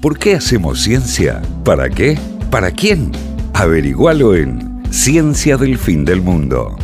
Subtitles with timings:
[0.00, 1.42] ¿Por qué hacemos ciencia?
[1.64, 2.18] ¿Para qué?
[2.50, 3.12] ¿Para quién?
[3.54, 6.76] Averigualo en Ciencia del Fin del Mundo.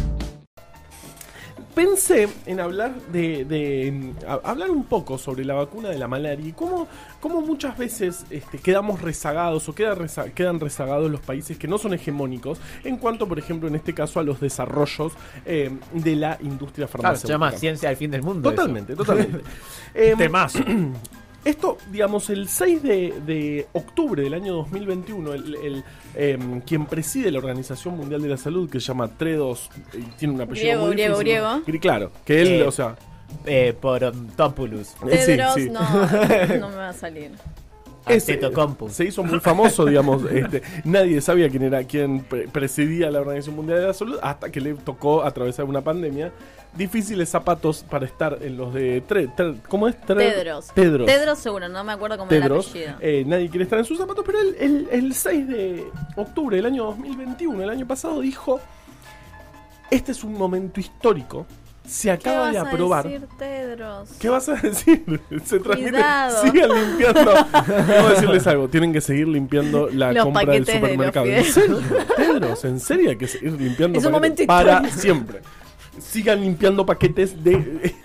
[1.75, 6.47] Pensé en hablar de, de- a- hablar un poco sobre la vacuna de la malaria
[6.49, 6.89] y cómo,
[7.21, 11.77] cómo muchas veces este, quedamos rezagados o queda reza- quedan rezagados los países que no
[11.77, 15.13] son hegemónicos en cuanto, por ejemplo, en este caso a los desarrollos
[15.45, 17.33] eh, de la industria Claro, se farmacéutica.
[17.35, 18.49] llama Ciencia del Fin del Mundo.
[18.49, 18.57] eso.
[18.57, 19.41] Totalmente, totalmente.
[20.19, 20.61] Temazo.
[21.47, 27.31] Esto, digamos, el 6 de, de octubre del año 2021, el, el, em, quien preside
[27.31, 30.87] la Organización Mundial de la Salud, que se llama Tredos, eh, tiene un apellido Griego,
[30.87, 31.51] muy griego, difícil, ¿no?
[31.61, 31.67] griego.
[31.67, 32.97] Gri- Claro, que él, Eh, o sea...
[33.45, 34.95] Eh, por Ontopoulos.
[35.11, 35.69] eh, sí, Tedros, sí.
[35.71, 35.81] no,
[36.61, 37.31] no me va a salir.
[38.09, 38.39] Ese,
[38.91, 43.57] se hizo muy famoso, digamos, este, nadie sabía quién era quien pre- presidía la Organización
[43.57, 46.33] Mundial de la Salud hasta que le tocó atravesar una pandemia.
[46.75, 49.03] Difíciles zapatos para estar en los de...
[49.07, 49.97] Tre- Tre- ¿Cómo es?
[50.03, 50.67] Tre- Tedros.
[50.75, 51.07] Tedros.
[51.07, 52.69] Tedros seguro, no me acuerdo cómo era el Tedros.
[52.69, 52.95] apellido.
[53.01, 55.85] Eh, nadie quiere estar en sus zapatos, pero él el, el 6 de
[56.17, 58.61] octubre del año 2021, el año pasado, dijo:
[59.91, 61.47] Este es un momento histórico.
[61.87, 63.05] Se ¿Qué acaba vas de a aprobar.
[63.09, 64.09] decir, Tedros?
[64.19, 65.05] ¿Qué vas a decir?
[65.45, 65.99] Se transmite.
[66.43, 67.35] Sigan limpiando.
[67.87, 68.69] Debo decirles algo.
[68.69, 71.27] Tienen que seguir limpiando la Los compra del paquetes de los supermercado.
[71.27, 71.81] ¿En serio?
[72.17, 74.13] Tedros, ¿en serio hay que seguir limpiando Es un
[74.47, 74.99] para histórico.
[75.01, 75.41] siempre?
[75.99, 77.95] Sigan limpiando paquetes de.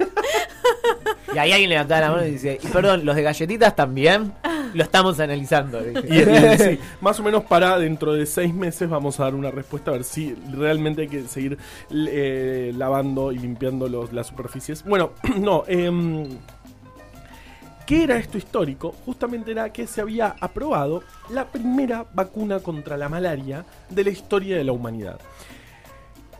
[1.33, 4.33] Y ahí alguien levantaba la mano y dice, y perdón, los de galletitas también
[4.73, 5.79] lo estamos analizando.
[5.81, 9.93] Y, más o menos para dentro de seis meses vamos a dar una respuesta a
[9.93, 11.57] ver si realmente hay que seguir
[11.89, 14.83] eh, lavando y limpiando los, las superficies.
[14.83, 15.63] Bueno, no.
[15.67, 16.27] em,
[17.85, 18.95] ¿Qué era esto histórico?
[19.05, 24.55] Justamente era que se había aprobado la primera vacuna contra la malaria de la historia
[24.55, 25.19] de la humanidad.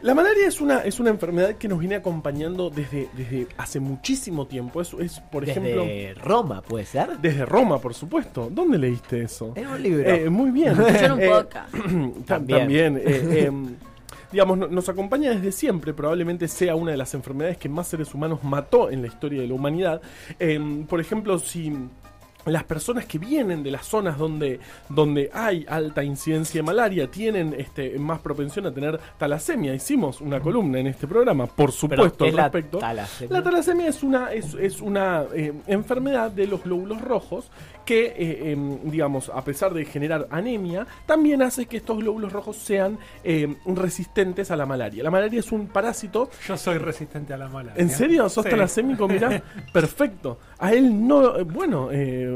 [0.01, 4.47] La malaria es una, es una enfermedad que nos viene acompañando desde, desde hace muchísimo
[4.47, 4.81] tiempo.
[4.81, 7.19] Es, es, por ejemplo, Desde Roma, ¿puede ser?
[7.19, 8.49] desde Roma, por supuesto.
[8.51, 9.53] ¿Dónde leíste eso?
[9.55, 10.09] En un libro.
[10.09, 10.75] Eh, muy bien.
[11.07, 11.73] Yo un Eh, podcast.
[11.73, 12.59] tam- También.
[12.59, 13.01] También.
[13.05, 13.51] eh,
[14.31, 15.93] digamos, no- nos acompaña desde siempre.
[15.93, 19.47] Probablemente sea una de las enfermedades que más seres humanos mató en la historia de
[19.47, 20.01] la humanidad.
[20.39, 21.71] Em, por ejemplo, si
[22.45, 24.59] las personas que vienen de las zonas donde,
[24.89, 29.73] donde hay alta incidencia de malaria tienen este, más propensión a tener talasemia.
[29.73, 32.77] Hicimos una columna en este programa, por supuesto, ¿qué al es la respecto.
[32.79, 33.37] talasemia?
[33.37, 37.49] La talasemia es una, es, es una eh, enfermedad de los glóbulos rojos
[37.85, 42.55] que, eh, em, digamos, a pesar de generar anemia, también hace que estos glóbulos rojos
[42.57, 45.03] sean em, resistentes a la malaria.
[45.03, 46.29] La malaria es un parásito.
[46.47, 47.73] Yo soy resistente a la mala.
[47.75, 48.29] ¿En serio?
[48.29, 48.51] ¿Sos Sí.
[48.51, 49.07] talasémico?
[49.07, 49.41] Mirá,
[49.73, 50.37] perfecto.
[50.59, 52.30] A él no, eh, bueno, eh,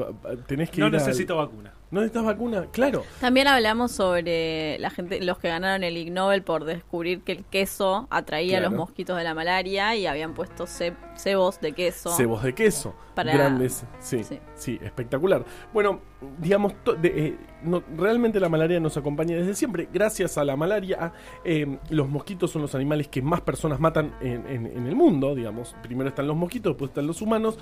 [0.48, 1.74] tenés que No ir al- necesito vacuna.
[1.92, 2.66] ¿No necesitas vacuna?
[2.72, 3.04] Claro.
[3.22, 7.46] También hablamos sobre la gente, los que ganaron el Ig Nobel por descubrir que el
[7.46, 8.72] queso atraía a Claro.
[8.72, 12.10] los mosquitos de la malaria y habían puesto ce- cebos de queso.
[12.12, 12.94] Cebos de queso.
[13.16, 13.86] Para- Grandes.
[14.00, 14.78] Sí, sí, Sí.
[14.84, 15.46] espectacular.
[15.74, 16.02] Bueno,
[16.38, 19.88] digamos, de- eh, no- realmente la malaria nos acompaña desde siempre.
[19.94, 21.14] Gracias a la malaria,
[21.46, 25.34] eh, los mosquitos son los animales que más personas matan en, en- en el mundo,
[25.34, 25.76] digamos.
[25.82, 27.58] Primero están los mosquitos, después están los humanos.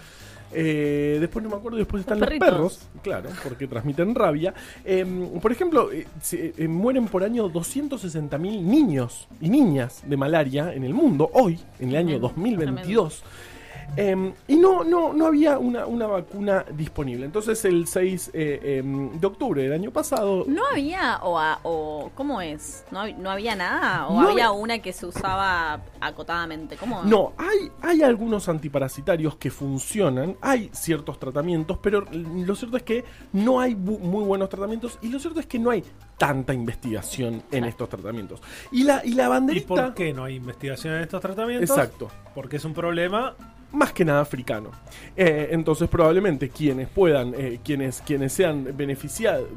[0.55, 4.53] eh, después no me acuerdo, después están Los perros, claro, porque transmiten rabia.
[5.41, 5.89] Por ejemplo,
[6.21, 11.89] se- mueren por año 260.000 niños y niñas de malaria en el mundo, hoy, en
[11.89, 13.23] el año Tremendo, 2022.
[13.97, 17.25] Eh, y no, no, no había una, una vacuna disponible.
[17.25, 20.45] Entonces el 6 eh, em, de octubre del año pasado...
[20.47, 22.85] No había, o, a- o ¿cómo es?
[22.91, 24.07] ¿No, no había nada?
[24.07, 26.75] ¿O No había una que se usaba acotadamente?
[26.77, 27.03] ¿Cómo?
[27.03, 33.03] No, hay, hay algunos antiparasitarios que funcionan, hay ciertos tratamientos, pero lo cierto es que
[33.33, 35.83] no hay bu- muy buenos tratamientos y lo cierto es que no hay
[36.17, 38.41] tanta investigación en estos tratamientos.
[38.71, 39.67] Y la, y la ¿Y banderita...
[39.67, 41.69] por qué no hay investigación en estos tratamientos?
[41.69, 42.09] Exacto.
[42.33, 43.35] Porque es un problema.
[43.73, 44.71] Más que nada africano.
[45.15, 49.47] Eh, entonces probablemente quienes puedan, eh, quienes, quienes sean beneficiados,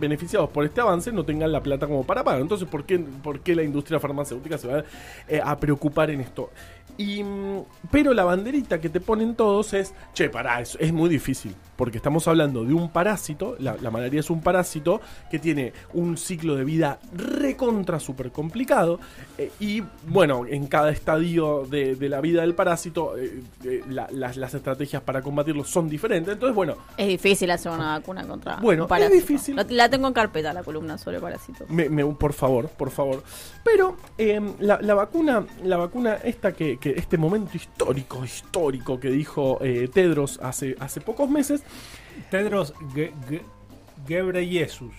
[0.00, 2.40] beneficiados por este avance no tengan la plata como para pagar.
[2.40, 4.84] Entonces, ¿por qué, por qué la industria farmacéutica se va
[5.28, 6.50] eh, a preocupar en esto?
[6.96, 7.22] Y,
[7.90, 11.96] pero la banderita que te ponen todos es, che, pará, es, es muy difícil, porque
[11.98, 15.00] estamos hablando de un parásito, la, la malaria es un parásito
[15.30, 19.00] que tiene un ciclo de vida recontra súper complicado,
[19.38, 24.08] eh, y bueno, en cada estadio de, de la vida del parásito, eh, eh, la-
[24.12, 28.56] las, las estrategias para combatirlo son diferentes, entonces bueno, Es difícil hacer una vacuna contra
[28.56, 29.16] Bueno, un parásito.
[29.16, 29.56] es difícil.
[29.56, 31.68] La, la tengo en carpeta, la columna sobre parásitos.
[31.70, 33.22] Me, me- por favor, por favor.
[33.64, 33.96] Pero
[34.60, 39.88] la, la vacuna, la vacuna esta que, que este momento histórico, histórico que dijo eh,
[39.90, 41.62] Tedros hace, hace pocos meses,
[42.30, 43.40] Tedros Ge- Ge-
[44.06, 44.92] Ghebreyesus.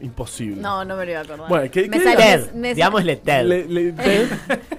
[0.00, 0.60] imposible.
[0.62, 1.48] No, no me lo iba a acordar.
[1.48, 3.42] Bueno, ¿qué- me qué sale- Ted, me- me- digámosle Ted.
[3.46, 4.28] Le- le- Ted-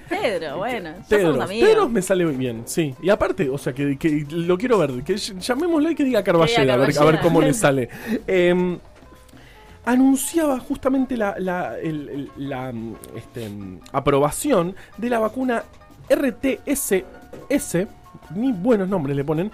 [0.09, 1.89] Pedro, bueno, Tedros.
[1.91, 2.95] me sale bien, sí.
[3.01, 5.03] Y aparte, o sea, que, que lo quiero ver.
[5.03, 7.89] Que ll- llamémosle y que diga Carballeda, a, ver, a ver cómo le sale.
[8.27, 8.79] Em,
[9.83, 12.73] anunciaba justamente la, la, el- el- la,
[13.15, 13.49] este,
[13.91, 15.63] aprobación de la vacuna
[16.09, 17.87] RTSS.
[18.35, 19.51] Ni buenos nombres le ponen.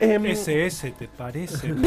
[0.00, 1.68] Em, SS, ¿te parece?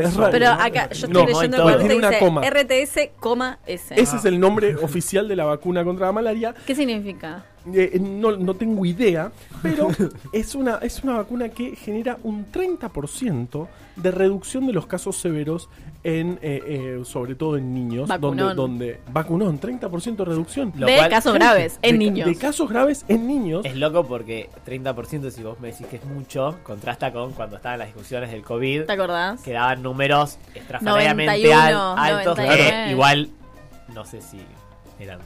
[0.00, 0.30] es raro.
[0.30, 2.40] Pero acá yo estoy No, leyendo Tiene una dice coma.
[2.42, 3.94] RTS, coma S.
[3.94, 6.54] Ese es el nombre oficial de la vacuna contra la malaria.
[6.66, 7.44] ¿Qué significa?
[7.72, 9.32] Eh, no, no tengo idea,
[9.62, 9.88] pero
[10.32, 13.66] es una, es una vacuna que genera un 30%
[13.96, 15.68] de reducción de los casos severos
[16.02, 18.06] en eh, eh, sobre todo en niños.
[18.08, 18.56] Donde, Vacunón.
[18.56, 20.72] donde vacunón, 30% de reducción.
[20.76, 22.26] Lo de cual- casos graves en de, niños.
[22.28, 23.64] De casos graves en niños.
[23.64, 27.78] Es loco porque 30% si vos me decís que es mucho, contrasta con cuando estaban
[27.78, 29.40] las discusiones del COVID, ¿Te acordás?
[29.40, 32.84] que daban números estrafalariamente 91, al- altos, 99.
[32.86, 33.28] que igual,
[33.94, 34.38] no sé si
[34.98, 35.20] eran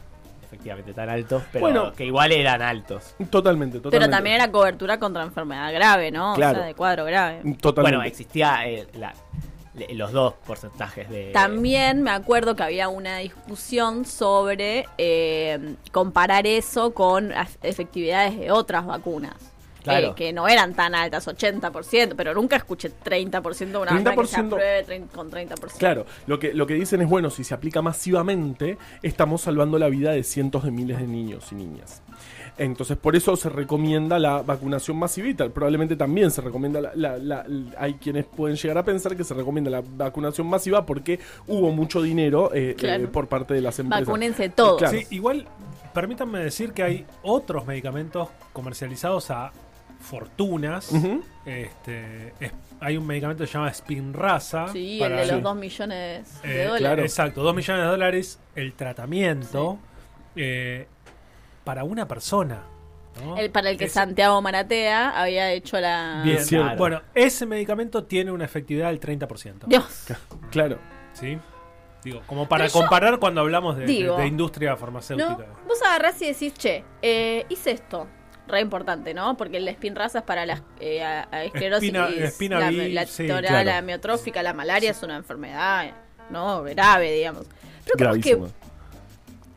[0.49, 1.93] efectivamente tan altos, pero Bueno.
[1.93, 3.15] que igual eran altos.
[3.31, 3.91] Totalmente, totalmente.
[3.91, 6.35] Pero también era cobertura contra enfermedad grave, ¿no?
[6.35, 6.53] Claro.
[6.53, 7.37] O sea, de cuadro grave.
[7.61, 7.81] Totalmente.
[7.83, 9.15] Bueno, existía eh, la-
[9.95, 11.31] los dos porcentajes de...
[11.33, 18.51] También me acuerdo que había una discusión sobre eh, comparar eso con af- efectividades de
[18.51, 19.35] otras vacunas.
[19.88, 20.08] Claro.
[20.08, 24.26] Eh, que no eran tan altas, 80%, pero nunca escuché 30% de una vacuna que
[24.26, 24.46] se 30%.
[24.46, 25.79] apruebe con 30%.
[25.79, 29.88] Claro, lo que, lo que dicen es, bueno, si se aplica masivamente, estamos salvando la
[29.88, 32.02] vida de cientos de miles de niños y niñas.
[32.56, 34.96] Entonces, por eso se recomienda la vacunación
[35.35, 35.52] tal.
[35.52, 37.46] Probablemente también se recomienda la, la- la-
[37.79, 42.02] hay quienes pueden llegar a pensar que se recomienda la vacunación masiva porque hubo mucho
[42.02, 43.05] dinero eh, Claro.
[43.05, 44.06] eh, por parte de las empresas.
[44.08, 44.79] Vacúnense todos.
[44.79, 44.99] Claro.
[44.99, 45.46] Sí, igual,
[45.94, 49.52] permítanme decir que hay otros medicamentos comercializados a
[50.00, 50.91] fortunas.
[51.45, 54.69] Este, es- hay un medicamento que se llama Spinraza.
[54.69, 55.43] Sí, para- el de los Sí.
[55.43, 56.81] 2 millones de Eh, dólares.
[56.81, 57.03] claro.
[57.03, 59.79] Exacto, 2 millones de dólares el tratamiento
[60.37, 60.87] eh,
[61.65, 62.62] para una persona.
[63.25, 63.37] ¿no?
[63.37, 66.21] El, para el que Es- Santiago Maratea había hecho la...
[66.25, 66.39] Bien.
[66.47, 66.77] Claro.
[66.79, 69.67] bueno, ese medicamento tiene una efectividad del 30%.
[69.67, 70.06] Dios.
[70.53, 70.79] Claro.
[71.15, 71.37] ¿Sí?
[72.05, 75.31] Digo, como para Pero yo- comparar cuando hablamos de, de- Digo, de industria farmacéutica.
[75.49, 75.67] ¿No?
[75.67, 78.06] Vos agarrás y decís, che, eh, hice esto.
[78.49, 79.37] Re importante, ¿no?
[79.37, 83.06] Porque el espinraza es para la eh, a- a esclerosis, Espina- espina la, vi- la
[83.06, 83.71] sí, claro.
[83.73, 85.91] amiotrófica, la malaria es una enfermedad,
[86.31, 86.62] ¿no?
[86.62, 87.47] Grave, digamos.
[87.85, 88.53] Pero ¿cómo es que Gravísimo.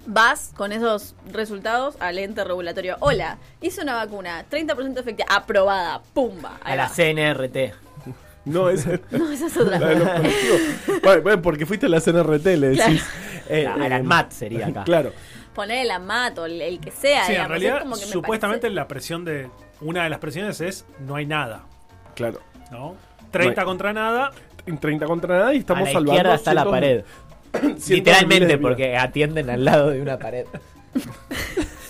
[0.06, 2.98] vas con esos resultados al ente regulatorio?
[3.00, 6.58] Hola, hice una vacuna, 30% efectiva, aprobada, pumba.
[6.64, 6.90] A la.
[6.90, 7.74] CNRT.
[8.46, 9.80] No, es No, esa es otra.
[9.80, 10.62] la de los colectivos.
[11.04, 13.04] Bueno, bueno, porque fuiste a la CNRT, le decís.
[13.50, 14.84] Eh, A la eh, ANMAT sería acá.
[14.84, 15.12] Claro.
[15.54, 18.62] Poner el amato, el, el que sea, Sí, en digamos, realidad, como que me supuestamente
[18.68, 19.50] parece- la presión de.
[19.82, 21.64] Una de las presiones es no hay nada.
[22.16, 22.40] Claro.
[22.72, 22.96] ¿no?
[23.32, 24.32] 30 No hay- contra nada.
[24.66, 26.12] En 30 contra nada y a estamos la salvando.
[26.14, 27.04] izquierda está la pared.
[27.90, 30.46] Literalmente, porque atienden al lado de una pared.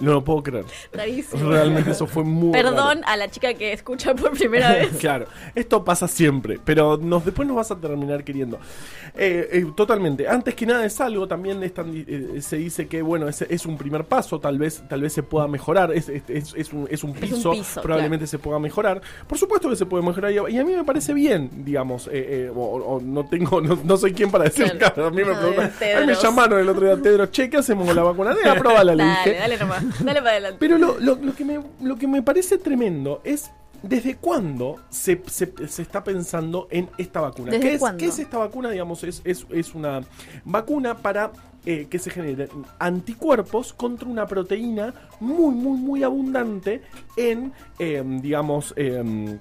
[0.00, 0.64] No lo puedo creer.
[0.92, 1.48] Rarísimo.
[1.50, 2.52] Realmente eso fue muy.
[2.52, 3.00] Perdón raro.
[3.06, 4.90] a la chica que escucha por primera vez.
[5.00, 8.58] Claro, esto pasa siempre, pero nos, después nos vas a terminar queriendo.
[9.16, 10.28] Eh, eh, totalmente.
[10.28, 13.78] Antes que nada es algo, también están, eh, se dice que bueno, es, es un
[13.78, 17.02] primer paso, tal vez, tal vez se pueda mejorar, es, es, es- es un, es
[17.02, 19.00] un un piso, piso, probablemente se pueda mejorar.
[19.26, 22.08] Por supuesto que se puede mejorar y a, y a mí me parece bien, digamos,
[22.08, 22.10] eh,
[22.46, 25.06] eh, o, o no tengo, no, no soy quien para decir, Claro.
[25.06, 28.02] a mí me No, me llamaron el otro día, Tedros, che, ¿qué hacemos con la
[28.02, 28.32] vacuna?
[28.44, 29.16] Eh, aprobala, le dije.
[29.34, 29.84] Dale, dale nomás.
[30.04, 30.56] Dale para adelante.
[30.60, 33.50] Pero lo, lo- lo que me, lo que me parece tremendo es
[33.82, 37.52] desde cuándo se, se- se está pensando en esta vacuna.
[37.52, 37.98] ¿Desde ¿Qué es, cuándo?
[37.98, 38.70] qué es esta vacuna?
[38.70, 40.00] Digamos, es, es, es una
[40.44, 41.30] vacuna para
[41.66, 46.82] eh, que se generen anticuerpos contra una proteína muy, muy, muy abundante
[47.16, 49.38] en, eh, digamos, em,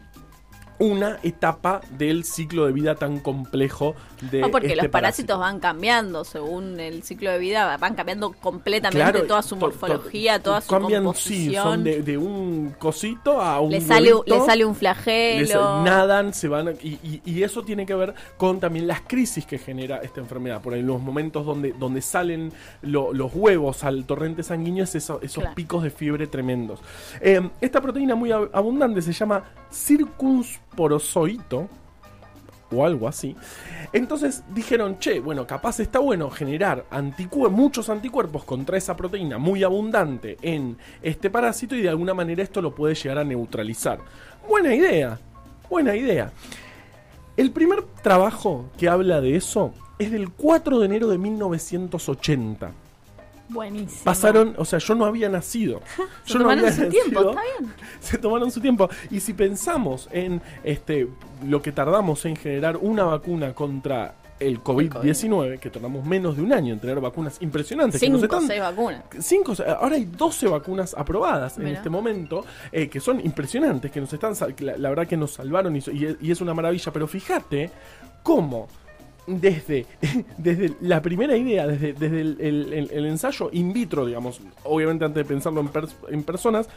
[0.79, 3.96] una etapa del ciclo de vida tan complejo
[4.32, 5.39] de No, porque este los parásitos parásito.
[5.39, 10.62] van cambiando según el ciclo de vida, van cambiando completamente Claro, toda su morfología, toda
[10.62, 11.53] su cambian, composición.
[11.53, 15.84] Sí, son de, de un cosito a un le, sale, le sale un flagelo.
[15.84, 19.58] nadan, se van y, y- y eso tiene que ver con también las crisis que
[19.58, 20.62] genera esta enfermedad.
[20.62, 22.51] Por ahí los momentos donde, donde salen
[22.82, 25.55] lo- los huevos al torrente sanguíneo, es eso- esos Claro.
[25.55, 26.79] picos de fiebre tremendos.
[27.22, 29.44] Eh, esta proteína muy ab- abundante se llama
[30.75, 31.70] circunsporozoito
[32.72, 33.36] o algo así.
[33.94, 36.86] Entonces dijeron, che, bueno, capaz está bueno generar
[37.51, 42.62] muchos anticuerpos contra esa proteína muy abundante en este parásito y de alguna manera esto
[42.62, 44.00] lo puede llegar a neutralizar.
[44.48, 45.20] Buena idea,
[45.70, 46.32] buena idea.
[47.38, 52.72] El primer trabajo que habla de eso es del 4 de enero de 1980.
[53.50, 54.04] Buenísimo.
[54.04, 55.82] Pasaron, o sea, yo no había nacido.
[56.25, 57.74] Se Yo no tomaron había su tiempo, está bien.
[58.00, 58.90] se tomaron su tiempo.
[59.12, 61.08] Y si pensamos en este
[61.46, 66.52] lo que tardamos en generar una vacuna contra el COVID-19, que tardamos menos de un
[66.52, 68.02] año en tener vacunas impresionantes.
[68.02, 69.04] que Cinco o están- seis vacunas.
[69.20, 74.12] Cinco, ahora hay 12 vacunas aprobadas en este momento, eh, que son impresionantes, que nos
[74.12, 77.72] están, que la, la verdad que nos salvaron y es una maravilla, pero fíjate
[78.24, 78.68] cómo
[79.27, 79.86] desde,
[80.38, 85.62] desde la primera idea, desde, desde el, ensayo in vitro, digamos, obviamente antes de pensarlo
[85.62, 86.67] en, pers- en personas,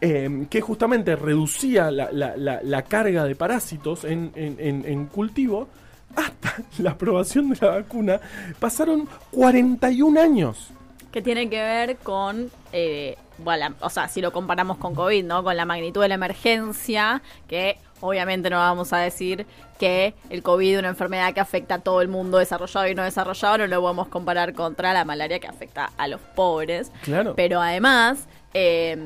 [0.00, 5.68] eh, que justamente reducía la, la- carga de parásitos en, en- cultivo,
[6.14, 8.20] hasta la aprobación de la vacuna,
[8.60, 10.70] pasaron 41 años.
[11.10, 15.44] Que tiene que ver con, eh, bueno, o sea, si lo comparamos con COVID, ¿no?
[15.44, 19.46] Con la magnitud de la emergencia, que obviamente no vamos a decir
[19.78, 23.02] que el COVID es una enfermedad que afecta a todo el mundo desarrollado y no
[23.02, 26.92] desarrollado, no lo podemos comparar contra la malaria que afecta a los pobres.
[27.02, 27.34] Claro.
[27.34, 28.96] Pero además, eh,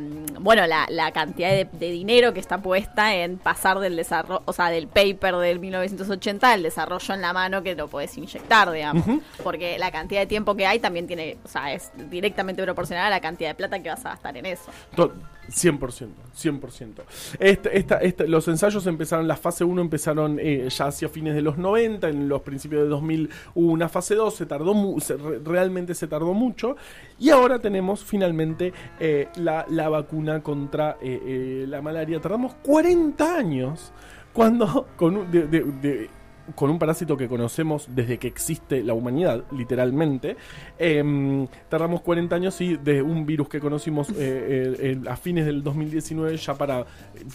[0.40, 4.52] bueno, la, la cantidad de, de dinero que está puesta en pasar del desarrollo, o
[4.52, 9.04] sea, del paper del 1980 al desarrollo en la mano que lo puedes inyectar, digamos.
[9.42, 13.10] Porque la cantidad de tiempo que hay también tiene, o sea, es directamente proporcional a
[13.10, 14.70] la cantidad de plata que vas a gastar en eso.
[14.94, 15.12] To-
[15.48, 17.02] 100%, 100%.
[17.38, 22.08] Este, los ensayos empezaron, la fase 1 empezaron eh, ya hacia fines de los 90,
[22.08, 24.74] en los principios de 2000 hubo una fase 2, se tardó
[25.44, 26.76] realmente se tardó mucho,
[27.18, 32.20] y ahora tenemos finalmente eh, la, vacuna contra eh, la malaria.
[32.20, 33.92] Tardamos 40 años
[34.32, 35.30] cuando con un,
[36.54, 40.36] con un parásito que conocemos desde que existe la humanidad, literalmente.
[40.78, 45.44] Em, tardamos 40 años y de un virus que conocimos eh, eh, eh, a fines
[45.46, 46.84] del 2019, ya para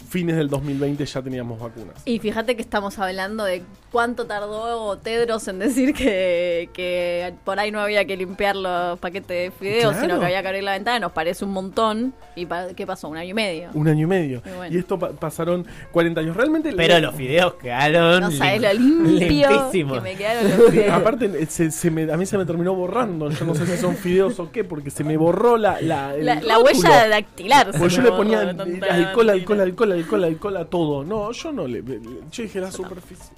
[0.08, 1.94] fines del 2020 ya teníamos vacunas.
[2.04, 7.70] Y fíjate que estamos hablando de cuánto tardó Tedros en decir que, que por ahí
[7.70, 10.00] no había que limpiar los paquetes de fideos, Claro.
[10.00, 10.98] sino que había que abrir la ventana.
[11.00, 12.14] Nos parece un montón.
[12.36, 13.08] ¿Y pa- qué pasó?
[13.08, 13.70] ¿Un año y medio?
[13.74, 14.42] Un año y medio.
[14.44, 14.74] Y bueno.
[14.74, 16.36] Y esto pa- pasaron 40 años.
[16.36, 16.72] Realmente...
[16.76, 19.94] Pero los fideos quedaron No sabes lo lim- limpio limpísimos.
[19.98, 20.92] que me quedaron los fideos.
[20.94, 23.30] Aparte, se, se me- a mí se me terminó borrando.
[23.30, 26.24] Yo no sé si son fideos o qué, porque se me borró la, la, el
[26.26, 26.64] La, la rótulo.
[26.80, 27.72] huella dactilar.
[27.72, 29.62] se Pues yo me le borró ponía tanta alcohol, alcohol, mentira.
[29.62, 31.04] alcohol, alcohol, alcohol a todo.
[31.04, 31.82] No, yo no le.
[31.82, 33.32] Yo dije la superficie.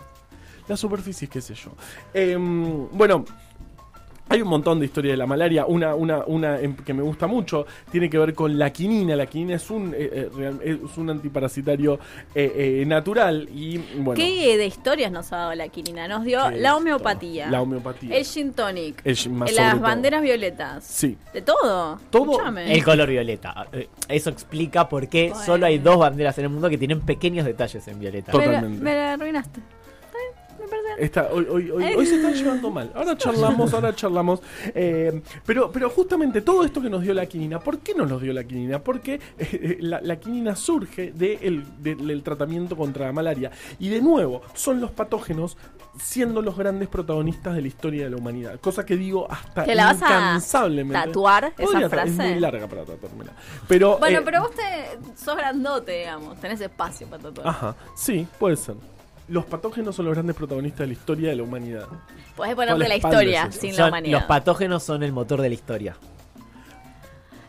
[0.68, 1.70] La superficie, qué sé yo.
[2.12, 3.24] Em, bueno.
[4.28, 5.66] Hay un montón de historia de la malaria.
[5.66, 9.14] Una, una, una que me gusta mucho tiene que ver con la quinina.
[9.14, 12.00] La quinina es un, eh, eh, es un antiparasitario
[12.34, 13.48] eh, eh, natural.
[13.54, 14.14] Y bueno.
[14.20, 16.08] ¿Qué de historias nos ha dado la quinina?
[16.08, 17.50] Nos dio ¿Qué la homeopatía.
[17.50, 18.16] La homeopatía.
[18.16, 19.00] El gin tonic.
[19.04, 19.80] El gin- las todo.
[19.80, 20.82] banderas violetas.
[20.84, 21.16] Sí.
[21.32, 21.98] De todo.
[22.10, 22.40] Todo.
[22.58, 23.68] El color violeta.
[24.08, 25.44] Eso explica por qué Bueno.
[25.44, 28.32] solo hay dos banderas en el mundo que tienen pequeños detalles en violeta.
[28.32, 28.84] Tot- me, la, Totalmente.
[28.84, 29.60] me la arruinaste.
[30.98, 32.90] Está, hoy, hoy, hoy, hoy se están llevando mal.
[32.94, 34.40] Ahora charlamos, ahora charlamos.
[34.74, 38.18] Eh, pero, pero justamente todo esto que nos dio la quinina, ¿por qué nos lo
[38.18, 38.78] dio la quinina?
[38.78, 43.50] Porque eh, la, la quinina surge de el- del del tratamiento contra la malaria.
[43.78, 45.56] Y de nuevo, son los patógenos
[45.98, 48.60] siendo los grandes protagonistas de la historia de la humanidad.
[48.60, 51.06] Cosa que digo hasta ¿Te la vas a incansablemente.
[51.06, 52.30] tatuar esa Podría ta- Es frase?
[52.32, 53.32] muy larga para tatuármela.
[53.66, 56.38] Pero, Bueno, eh, pero vos te, sos grandote, digamos.
[56.40, 57.48] Tenés espacio para tatuar.
[57.48, 58.76] Ajá, sí, puede ser.
[59.28, 61.86] Los patógenos son los grandes protagonistas de la historia de la humanidad.
[62.36, 64.18] Podés Toda ponerte la historia sin la humanidad.
[64.20, 65.96] los patógenos son el motor de la historia.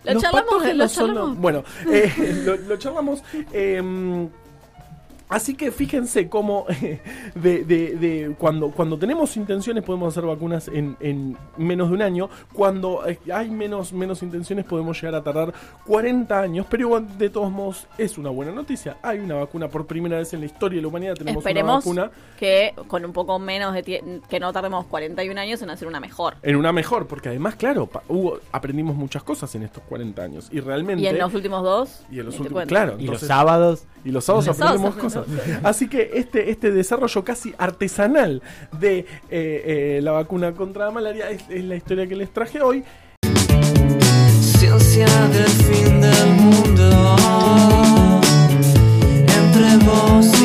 [0.03, 1.37] Lo Los charlamos, patógenos lo son charlamos.
[1.37, 3.23] bueno, eh, lo, lo charlamos.
[3.51, 4.27] eh,
[5.29, 6.99] así que fíjense cómo eh,
[7.35, 12.01] de, de- de cuando, cuando tenemos intenciones podemos hacer vacunas en, en menos de un
[12.01, 12.29] año.
[12.53, 15.53] Cuando eh, hay menos, menos intenciones podemos llegar a tardar
[15.85, 16.65] 40 años.
[16.69, 18.97] Pero igual, de todos modos es una buena noticia.
[19.01, 21.15] Hay una vacuna por primera vez en la historia de la humanidad.
[21.15, 23.83] Tenemos Esperemos una vacuna que con un poco menos de
[24.29, 26.35] que no tardemos 41 años en hacer una mejor.
[26.43, 27.07] en una mejor.
[27.07, 30.47] Porque además, claro, hubo, aprendimos muchas cosas en estos 40 años.
[30.51, 31.03] Y realmente...
[31.03, 32.03] Y en los últimos dos.
[32.11, 33.85] y en los ni te últimos, claro, Y los sábados.
[34.03, 35.16] Y los sábados aprendemos cosas.
[35.63, 38.41] Así que este, este desarrollo casi artesanal
[38.79, 42.61] de eh, eh, la vacuna contra la malaria es, es la historia que les traje
[42.61, 42.83] hoy.
[44.41, 47.17] Ciencia del fin del mundo
[49.27, 50.36] entre vos